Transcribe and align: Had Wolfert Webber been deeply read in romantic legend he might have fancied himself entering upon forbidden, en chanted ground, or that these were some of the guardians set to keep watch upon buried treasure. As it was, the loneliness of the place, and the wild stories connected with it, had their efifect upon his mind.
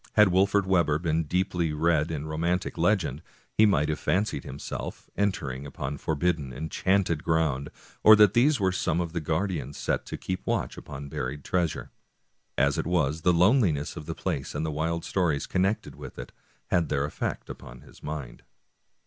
Had 0.13 0.29
Wolfert 0.29 0.65
Webber 0.65 0.97
been 0.97 1.25
deeply 1.25 1.73
read 1.73 2.09
in 2.09 2.25
romantic 2.25 2.75
legend 2.75 3.21
he 3.53 3.67
might 3.67 3.87
have 3.87 3.99
fancied 3.99 4.43
himself 4.43 5.11
entering 5.15 5.63
upon 5.63 5.99
forbidden, 5.99 6.51
en 6.51 6.69
chanted 6.69 7.23
ground, 7.23 7.69
or 8.01 8.15
that 8.15 8.33
these 8.33 8.59
were 8.59 8.71
some 8.71 8.99
of 8.99 9.13
the 9.13 9.21
guardians 9.21 9.77
set 9.77 10.07
to 10.07 10.17
keep 10.17 10.43
watch 10.47 10.75
upon 10.75 11.07
buried 11.07 11.43
treasure. 11.43 11.91
As 12.57 12.79
it 12.79 12.87
was, 12.87 13.21
the 13.21 13.31
loneliness 13.31 13.95
of 13.95 14.07
the 14.07 14.15
place, 14.15 14.55
and 14.55 14.65
the 14.65 14.71
wild 14.71 15.05
stories 15.05 15.45
connected 15.45 15.93
with 15.93 16.17
it, 16.17 16.31
had 16.71 16.89
their 16.89 17.07
efifect 17.07 17.47
upon 17.47 17.81
his 17.81 18.01
mind. 18.01 18.41